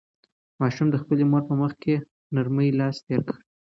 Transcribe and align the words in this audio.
ماشوم 0.61 0.87
د 0.91 0.95
خپلې 1.01 1.23
مور 1.31 1.43
په 1.49 1.53
مخ 1.61 1.71
په 1.81 1.93
نرمۍ 2.35 2.69
لاس 2.79 2.95
تېر 3.07 3.21
کړ. 3.27 3.37